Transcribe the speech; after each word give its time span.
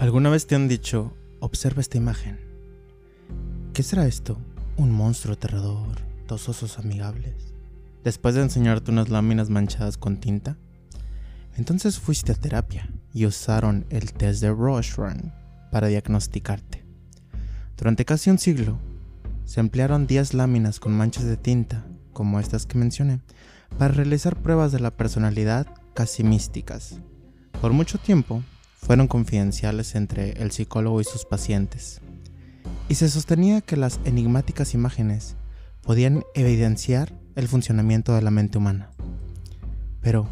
¿Alguna 0.00 0.30
vez 0.30 0.46
te 0.46 0.54
han 0.54 0.66
dicho, 0.66 1.12
observa 1.40 1.82
esta 1.82 1.98
imagen? 1.98 2.40
¿Qué 3.74 3.82
será 3.82 4.06
esto? 4.06 4.38
¿Un 4.78 4.90
monstruo 4.90 5.34
aterrador? 5.34 5.98
¿Dos 6.26 6.48
osos 6.48 6.78
amigables? 6.78 7.52
Después 8.02 8.34
de 8.34 8.40
enseñarte 8.40 8.90
unas 8.90 9.10
láminas 9.10 9.50
manchadas 9.50 9.98
con 9.98 10.16
tinta, 10.16 10.56
entonces 11.58 11.98
fuiste 11.98 12.32
a 12.32 12.34
terapia 12.34 12.88
y 13.12 13.26
usaron 13.26 13.84
el 13.90 14.14
test 14.14 14.40
de 14.40 14.48
Rorschach 14.48 15.20
para 15.70 15.88
diagnosticarte. 15.88 16.82
Durante 17.76 18.06
casi 18.06 18.30
un 18.30 18.38
siglo, 18.38 18.78
se 19.44 19.60
emplearon 19.60 20.06
10 20.06 20.32
láminas 20.32 20.80
con 20.80 20.96
manchas 20.96 21.24
de 21.24 21.36
tinta, 21.36 21.84
como 22.14 22.40
estas 22.40 22.64
que 22.64 22.78
mencioné, 22.78 23.20
para 23.76 23.92
realizar 23.92 24.34
pruebas 24.36 24.72
de 24.72 24.80
la 24.80 24.96
personalidad 24.96 25.66
casi 25.92 26.24
místicas. 26.24 27.00
Por 27.60 27.74
mucho 27.74 27.98
tiempo, 27.98 28.42
fueron 28.80 29.08
confidenciales 29.08 29.94
entre 29.94 30.32
el 30.42 30.50
psicólogo 30.50 31.00
y 31.00 31.04
sus 31.04 31.24
pacientes, 31.24 32.00
y 32.88 32.94
se 32.94 33.08
sostenía 33.08 33.60
que 33.60 33.76
las 33.76 34.00
enigmáticas 34.04 34.74
imágenes 34.74 35.36
podían 35.82 36.24
evidenciar 36.34 37.12
el 37.36 37.46
funcionamiento 37.46 38.14
de 38.14 38.22
la 38.22 38.30
mente 38.30 38.58
humana. 38.58 38.90
Pero, 40.00 40.26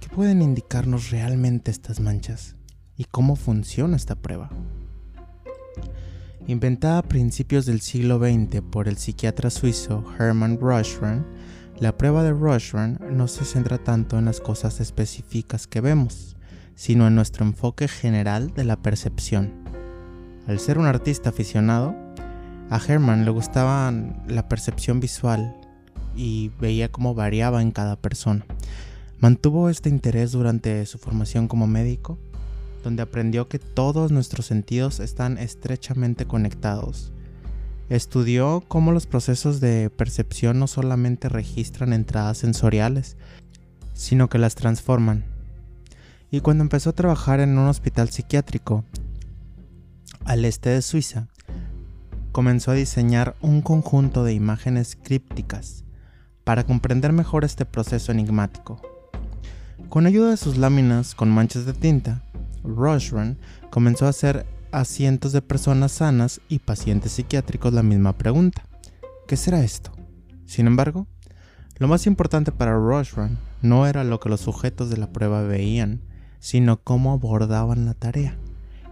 ¿qué 0.00 0.08
pueden 0.08 0.42
indicarnos 0.42 1.10
realmente 1.10 1.70
estas 1.70 2.00
manchas? 2.00 2.56
¿Y 2.96 3.04
cómo 3.04 3.36
funciona 3.36 3.96
esta 3.96 4.14
prueba? 4.16 4.50
Inventada 6.46 6.98
a 6.98 7.02
principios 7.02 7.66
del 7.66 7.80
siglo 7.80 8.18
XX 8.18 8.62
por 8.62 8.88
el 8.88 8.96
psiquiatra 8.96 9.50
suizo 9.50 10.04
Hermann 10.18 10.58
Rorschach, 10.58 11.22
la 11.78 11.96
prueba 11.96 12.22
de 12.24 12.32
Rorschach 12.32 12.98
no 13.00 13.28
se 13.28 13.44
centra 13.44 13.78
tanto 13.78 14.18
en 14.18 14.24
las 14.24 14.40
cosas 14.40 14.80
específicas 14.80 15.66
que 15.66 15.80
vemos, 15.80 16.36
sino 16.80 17.06
en 17.06 17.14
nuestro 17.14 17.44
enfoque 17.44 17.88
general 17.88 18.54
de 18.54 18.64
la 18.64 18.76
percepción. 18.76 19.52
Al 20.46 20.58
ser 20.58 20.78
un 20.78 20.86
artista 20.86 21.28
aficionado, 21.28 21.94
a 22.70 22.80
Herman 22.82 23.26
le 23.26 23.30
gustaba 23.30 23.92
la 24.26 24.48
percepción 24.48 24.98
visual 24.98 25.54
y 26.16 26.50
veía 26.58 26.90
cómo 26.90 27.14
variaba 27.14 27.60
en 27.60 27.70
cada 27.70 27.96
persona. 27.96 28.46
Mantuvo 29.18 29.68
este 29.68 29.90
interés 29.90 30.32
durante 30.32 30.86
su 30.86 30.96
formación 30.96 31.48
como 31.48 31.66
médico, 31.66 32.18
donde 32.82 33.02
aprendió 33.02 33.46
que 33.46 33.58
todos 33.58 34.10
nuestros 34.10 34.46
sentidos 34.46 35.00
están 35.00 35.36
estrechamente 35.36 36.24
conectados. 36.24 37.12
Estudió 37.90 38.64
cómo 38.66 38.92
los 38.92 39.06
procesos 39.06 39.60
de 39.60 39.90
percepción 39.90 40.58
no 40.58 40.66
solamente 40.66 41.28
registran 41.28 41.92
entradas 41.92 42.38
sensoriales, 42.38 43.18
sino 43.92 44.30
que 44.30 44.38
las 44.38 44.54
transforman 44.54 45.39
y 46.30 46.40
cuando 46.40 46.62
empezó 46.62 46.90
a 46.90 46.94
trabajar 46.94 47.40
en 47.40 47.58
un 47.58 47.68
hospital 47.68 48.10
psiquiátrico 48.10 48.84
al 50.24 50.44
este 50.44 50.70
de 50.70 50.82
Suiza, 50.82 51.28
comenzó 52.32 52.70
a 52.70 52.74
diseñar 52.74 53.34
un 53.40 53.62
conjunto 53.62 54.22
de 54.22 54.32
imágenes 54.32 54.96
crípticas 55.02 55.84
para 56.44 56.64
comprender 56.64 57.12
mejor 57.12 57.44
este 57.44 57.64
proceso 57.64 58.12
enigmático. 58.12 58.80
Con 59.88 60.06
ayuda 60.06 60.30
de 60.30 60.36
sus 60.36 60.56
láminas 60.56 61.14
con 61.14 61.30
manchas 61.30 61.66
de 61.66 61.72
tinta, 61.72 62.22
Rorschach 62.62 63.36
comenzó 63.70 64.06
a 64.06 64.10
hacer 64.10 64.46
a 64.70 64.84
cientos 64.84 65.32
de 65.32 65.42
personas 65.42 65.92
sanas 65.92 66.40
y 66.48 66.60
pacientes 66.60 67.12
psiquiátricos 67.12 67.72
la 67.72 67.82
misma 67.82 68.12
pregunta. 68.16 68.62
¿Qué 69.26 69.36
será 69.36 69.64
esto? 69.64 69.90
Sin 70.46 70.68
embargo, 70.68 71.08
lo 71.78 71.88
más 71.88 72.06
importante 72.06 72.52
para 72.52 72.74
Rorschach 72.74 73.32
no 73.62 73.86
era 73.86 74.04
lo 74.04 74.20
que 74.20 74.28
los 74.28 74.40
sujetos 74.40 74.90
de 74.90 74.96
la 74.96 75.12
prueba 75.12 75.42
veían, 75.42 76.02
sino 76.40 76.82
cómo 76.82 77.12
abordaban 77.12 77.84
la 77.84 77.94
tarea, 77.94 78.36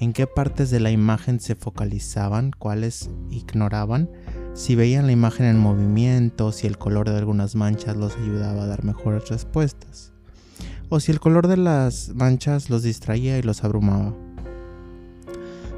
en 0.00 0.12
qué 0.12 0.26
partes 0.26 0.70
de 0.70 0.80
la 0.80 0.90
imagen 0.90 1.38
se 1.38 1.54
focalizaban, 1.54 2.50
cuáles 2.58 3.10
ignoraban, 3.30 4.10
si 4.54 4.74
veían 4.74 5.06
la 5.06 5.12
imagen 5.12 5.46
en 5.46 5.58
movimiento, 5.58 6.52
si 6.52 6.66
el 6.66 6.78
color 6.78 7.08
de 7.08 7.18
algunas 7.18 7.54
manchas 7.54 7.96
los 7.96 8.16
ayudaba 8.16 8.62
a 8.62 8.66
dar 8.66 8.84
mejores 8.84 9.28
respuestas, 9.28 10.12
o 10.88 11.00
si 11.00 11.12
el 11.12 11.20
color 11.20 11.46
de 11.46 11.58
las 11.58 12.10
manchas 12.14 12.70
los 12.70 12.82
distraía 12.82 13.38
y 13.38 13.42
los 13.42 13.62
abrumaba. 13.62 14.14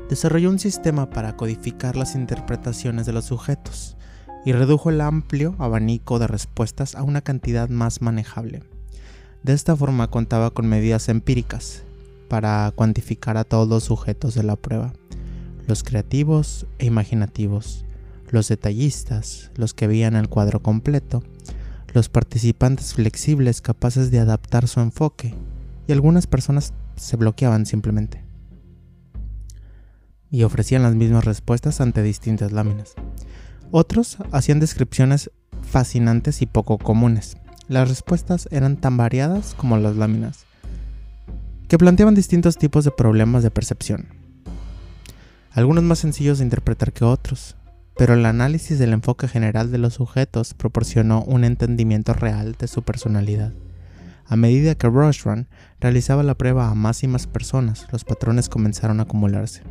Desarrolló 0.08 0.50
un 0.50 0.60
sistema 0.60 1.10
para 1.10 1.36
codificar 1.36 1.96
las 1.96 2.14
interpretaciones 2.14 3.06
de 3.06 3.12
los 3.12 3.24
sujetos 3.24 3.96
y 4.44 4.52
redujo 4.52 4.90
el 4.90 5.00
amplio 5.00 5.56
abanico 5.58 6.20
de 6.20 6.28
respuestas 6.28 6.94
a 6.94 7.02
una 7.02 7.22
cantidad 7.22 7.68
más 7.68 8.02
manejable. 8.02 8.75
De 9.46 9.52
esta 9.52 9.76
forma 9.76 10.10
contaba 10.10 10.50
con 10.50 10.66
medidas 10.66 11.08
empíricas 11.08 11.84
para 12.28 12.72
cuantificar 12.74 13.36
a 13.36 13.44
todos 13.44 13.68
los 13.68 13.84
sujetos 13.84 14.34
de 14.34 14.42
la 14.42 14.56
prueba, 14.56 14.92
los 15.68 15.84
creativos 15.84 16.66
e 16.80 16.86
imaginativos, 16.86 17.84
los 18.30 18.48
detallistas, 18.48 19.52
los 19.54 19.72
que 19.72 19.86
veían 19.86 20.16
el 20.16 20.28
cuadro 20.28 20.60
completo, 20.64 21.22
los 21.94 22.08
participantes 22.08 22.94
flexibles 22.94 23.60
capaces 23.60 24.10
de 24.10 24.18
adaptar 24.18 24.66
su 24.66 24.80
enfoque, 24.80 25.32
y 25.86 25.92
algunas 25.92 26.26
personas 26.26 26.74
se 26.96 27.16
bloqueaban 27.16 27.66
simplemente. 27.66 28.24
Y 30.28 30.42
ofrecían 30.42 30.82
las 30.82 30.96
mismas 30.96 31.24
respuestas 31.24 31.80
ante 31.80 32.02
distintas 32.02 32.50
láminas. 32.50 32.94
Otros 33.70 34.18
hacían 34.32 34.58
descripciones 34.58 35.30
fascinantes 35.62 36.42
y 36.42 36.46
poco 36.46 36.78
comunes, 36.78 37.36
las 37.68 37.88
respuestas 37.88 38.48
eran 38.50 38.76
tan 38.76 38.96
variadas 38.96 39.54
como 39.54 39.76
las 39.76 39.96
láminas, 39.96 40.46
que 41.68 41.78
planteaban 41.78 42.14
distintos 42.14 42.58
tipos 42.58 42.84
de 42.84 42.90
problemas 42.90 43.42
de 43.42 43.50
percepción, 43.50 44.06
algunos 45.50 45.84
más 45.84 45.98
sencillos 46.00 46.38
de 46.38 46.44
interpretar 46.44 46.92
que 46.92 47.04
otros, 47.04 47.56
pero 47.96 48.12
el 48.12 48.26
análisis 48.26 48.78
del 48.78 48.92
enfoque 48.92 49.26
general 49.26 49.72
de 49.72 49.78
los 49.78 49.94
sujetos 49.94 50.52
proporcionó 50.52 51.22
un 51.22 51.44
entendimiento 51.44 52.12
real 52.12 52.56
de 52.58 52.68
su 52.68 52.82
personalidad. 52.82 53.54
A 54.26 54.36
medida 54.36 54.74
que 54.74 54.88
Rorschach 54.88 55.46
realizaba 55.80 56.22
la 56.22 56.34
prueba 56.34 56.68
a 56.68 56.74
más 56.74 57.02
y 57.04 57.08
más 57.08 57.26
personas, 57.26 57.86
los 57.90 58.04
patrones 58.04 58.50
comenzaron 58.50 59.00
a 59.00 59.04
acumularse. 59.04 59.62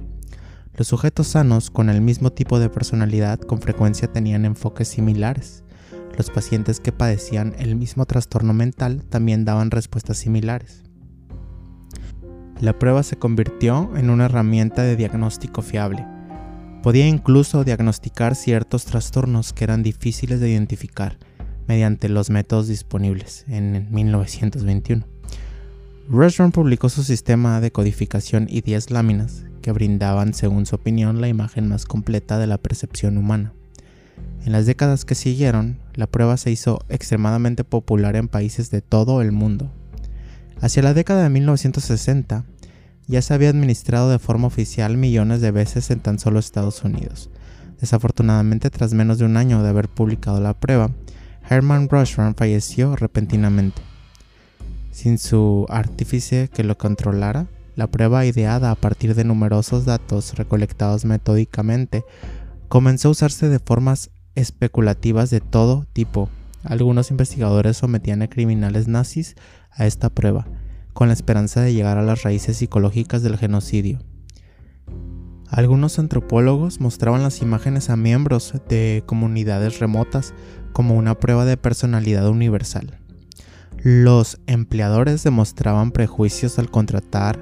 Los 0.76 0.88
sujetos 0.88 1.28
sanos 1.28 1.70
con 1.70 1.90
el 1.90 2.02
mismo 2.02 2.32
tipo 2.32 2.58
de 2.60 2.70
personalidad 2.70 3.40
con 3.40 3.62
frecuencia 3.62 4.12
tenían 4.12 4.46
enfoques 4.46 4.88
similares, 4.88 5.65
los 6.16 6.30
pacientes 6.30 6.80
que 6.80 6.92
padecían 6.92 7.56
el 7.58 7.76
mismo 7.76 8.06
trastorno 8.06 8.54
mental 8.54 9.04
también 9.10 9.46
daban 9.46 9.72
respuestas 9.72 10.18
similares. 10.18 10.84
La 12.62 12.78
prueba 12.80 13.04
se 13.04 13.18
convirtió 13.18 13.92
en 13.98 14.10
una 14.10 14.26
herramienta 14.26 14.84
de 14.84 14.96
diagnóstico 14.96 15.62
fiable. 15.62 16.06
Podía 16.82 17.08
incluso 17.08 17.64
diagnosticar 17.64 18.36
ciertos 18.36 18.86
trastornos 18.86 19.52
que 19.52 19.64
eran 19.66 19.84
difíciles 19.84 20.40
de 20.40 20.50
identificar 20.50 21.18
mediante 21.68 22.10
los 22.10 22.30
métodos 22.30 22.68
disponibles 22.68 23.44
en 23.48 23.92
1921. 23.92 25.06
Restaurant 26.10 26.54
publicó 26.54 26.90
su 26.90 27.04
sistema 27.04 27.60
de 27.60 27.72
codificación 27.72 28.48
y 28.50 28.62
10 28.62 28.92
láminas 28.92 29.44
que 29.62 29.72
brindaban, 29.72 30.36
según 30.36 30.68
su 30.68 30.76
opinión, 30.76 31.20
la 31.20 31.28
imagen 31.28 31.68
más 31.68 31.86
completa 31.86 32.38
de 32.38 32.46
la 32.46 32.60
percepción 32.60 33.18
humana. 33.18 33.54
En 34.46 34.52
las 34.52 34.66
décadas 34.66 35.06
que 35.06 35.16
siguieron, 35.16 35.80
la 35.96 36.08
prueba 36.08 36.38
se 36.38 36.52
hizo 36.52 36.80
extremadamente 36.90 37.64
popular 37.64 38.16
en 38.16 38.28
países 38.28 38.70
de 38.70 38.82
todo 38.82 39.22
el 39.22 39.32
mundo. 39.32 39.72
Hacia 40.62 40.84
la 40.84 40.94
década 40.94 41.24
de 41.24 41.30
1960, 41.30 42.46
ya 43.08 43.22
se 43.22 43.34
había 43.34 43.50
administrado 43.50 44.10
de 44.10 44.20
forma 44.20 44.48
oficial 44.48 44.98
millones 44.98 45.42
de 45.42 45.52
veces 45.52 45.90
en 45.92 46.00
tan 46.00 46.20
solo 46.20 46.40
Estados 46.40 46.84
Unidos. 46.84 47.30
Desafortunadamente, 47.80 48.70
tras 48.70 48.94
menos 48.94 49.18
de 49.18 49.26
un 49.26 49.38
año 49.38 49.62
de 49.62 49.70
haber 49.70 49.90
publicado 49.90 50.40
la 50.40 50.54
prueba, 50.54 50.92
Herman 51.50 51.90
Rorschach 51.90 52.36
falleció 52.36 52.96
repentinamente. 52.96 53.82
Sin 54.92 55.18
su 55.18 55.66
artífice 55.70 56.50
que 56.54 56.64
lo 56.64 56.78
controlara, 56.78 57.48
la 57.76 57.88
prueba 57.88 58.26
ideada 58.26 58.72
a 58.72 58.76
partir 58.76 59.14
de 59.16 59.26
numerosos 59.26 59.86
datos 59.86 60.36
recolectados 60.36 61.04
metódicamente 61.04 62.06
comenzó 62.68 63.10
a 63.10 63.12
usarse 63.12 63.50
de 63.50 63.60
formas 63.60 64.12
especulativas 64.36 65.30
de 65.30 65.42
todo 65.42 65.86
tipo. 65.94 66.30
Algunos 66.64 67.12
investigadores 67.12 67.78
sometían 67.78 68.22
a 68.22 68.28
criminales 68.28 68.88
nazis 68.88 69.36
a 69.72 69.86
esta 69.86 70.10
prueba, 70.10 70.48
con 70.94 71.08
la 71.08 71.14
esperanza 71.14 71.62
de 71.62 71.74
llegar 71.74 71.98
a 71.98 72.04
las 72.04 72.24
raíces 72.24 72.58
psicológicas 72.58 73.22
del 73.22 73.38
genocidio. 73.38 74.00
Algunos 75.48 76.00
antropólogos 76.00 76.82
mostraban 76.82 77.22
las 77.24 77.42
imágenes 77.42 77.90
a 77.90 77.96
miembros 77.96 78.54
de 78.68 79.04
comunidades 79.06 79.80
remotas 79.80 80.34
como 80.74 80.96
una 80.96 81.16
prueba 81.16 81.46
de 81.46 81.56
personalidad 81.56 82.28
universal. 82.28 83.00
Los 83.78 84.40
empleadores 84.48 85.24
demostraban 85.24 85.92
prejuicios 85.92 86.58
al 86.58 86.72
contratar, 86.72 87.40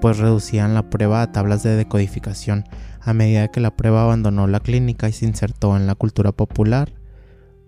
pues 0.00 0.18
reducían 0.18 0.74
la 0.74 0.90
prueba 0.90 1.22
a 1.22 1.32
tablas 1.32 1.62
de 1.62 1.76
decodificación 1.76 2.64
a 3.00 3.14
medida 3.14 3.48
que 3.48 3.60
la 3.60 3.74
prueba 3.74 4.02
abandonó 4.02 4.46
la 4.46 4.60
clínica 4.60 5.08
y 5.08 5.12
se 5.12 5.24
insertó 5.24 5.76
en 5.76 5.86
la 5.86 5.94
cultura 5.94 6.32
popular, 6.32 6.92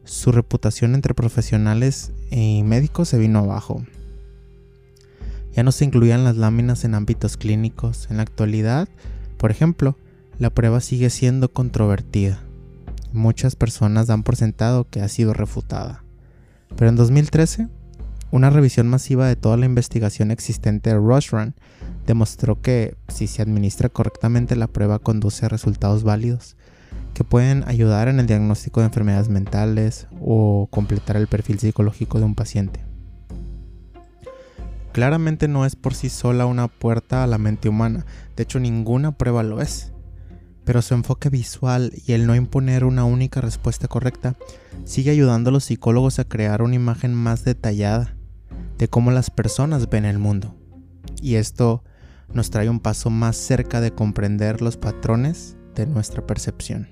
su 0.04 0.32
reputación 0.32 0.94
entre 0.94 1.14
profesionales 1.14 2.12
y 2.30 2.62
médicos 2.62 3.08
se 3.08 3.18
vino 3.18 3.38
abajo. 3.38 3.82
Ya 5.54 5.62
no 5.62 5.72
se 5.72 5.84
incluían 5.84 6.24
las 6.24 6.36
láminas 6.36 6.84
en 6.84 6.94
ámbitos 6.94 7.36
clínicos. 7.36 8.08
En 8.10 8.18
la 8.18 8.22
actualidad, 8.22 8.88
por 9.36 9.50
ejemplo, 9.50 9.96
la 10.38 10.50
prueba 10.50 10.80
sigue 10.80 11.10
siendo 11.10 11.50
controvertida. 11.50 12.40
Muchas 13.12 13.56
personas 13.56 14.06
dan 14.06 14.22
por 14.22 14.36
sentado 14.36 14.86
que 14.88 15.00
ha 15.00 15.08
sido 15.08 15.32
refutada. 15.32 16.04
Pero 16.76 16.88
en 16.88 16.96
2013, 16.96 17.68
una 18.30 18.50
revisión 18.50 18.88
masiva 18.88 19.26
de 19.26 19.36
toda 19.36 19.56
la 19.56 19.66
investigación 19.66 20.30
existente 20.30 20.90
de 20.90 20.96
Run 20.96 21.54
demostró 22.06 22.60
que 22.60 22.96
si 23.08 23.26
se 23.26 23.42
administra 23.42 23.88
correctamente 23.88 24.56
la 24.56 24.66
prueba 24.66 24.98
conduce 24.98 25.46
a 25.46 25.48
resultados 25.48 26.02
válidos 26.02 26.56
que 27.14 27.24
pueden 27.24 27.64
ayudar 27.66 28.08
en 28.08 28.20
el 28.20 28.26
diagnóstico 28.26 28.80
de 28.80 28.86
enfermedades 28.86 29.28
mentales 29.28 30.06
o 30.20 30.68
completar 30.70 31.16
el 31.16 31.26
perfil 31.26 31.58
psicológico 31.58 32.18
de 32.18 32.24
un 32.24 32.34
paciente. 32.34 32.84
Claramente 34.92 35.46
no 35.46 35.64
es 35.66 35.76
por 35.76 35.94
sí 35.94 36.08
sola 36.08 36.46
una 36.46 36.66
puerta 36.66 37.22
a 37.22 37.26
la 37.26 37.38
mente 37.38 37.68
humana, 37.68 38.06
de 38.36 38.42
hecho 38.42 38.58
ninguna 38.58 39.12
prueba 39.12 39.42
lo 39.42 39.60
es. 39.60 39.92
Pero 40.64 40.82
su 40.82 40.94
enfoque 40.94 41.30
visual 41.30 41.92
y 42.06 42.12
el 42.12 42.26
no 42.26 42.34
imponer 42.34 42.84
una 42.84 43.04
única 43.04 43.40
respuesta 43.40 43.88
correcta 43.88 44.36
sigue 44.84 45.10
ayudando 45.10 45.50
a 45.50 45.52
los 45.52 45.64
psicólogos 45.64 46.18
a 46.18 46.24
crear 46.24 46.62
una 46.62 46.74
imagen 46.74 47.14
más 47.14 47.44
detallada 47.44 48.14
de 48.78 48.88
cómo 48.88 49.10
las 49.10 49.30
personas 49.30 49.88
ven 49.88 50.04
el 50.04 50.18
mundo. 50.18 50.54
Y 51.20 51.36
esto 51.36 51.82
nos 52.32 52.50
trae 52.50 52.68
un 52.68 52.80
paso 52.80 53.10
más 53.10 53.36
cerca 53.36 53.80
de 53.80 53.92
comprender 53.92 54.62
los 54.62 54.76
patrones 54.76 55.56
de 55.74 55.86
nuestra 55.86 56.26
percepción. 56.26 56.88